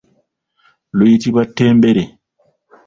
[0.97, 2.03] Luyitibwa ttembere.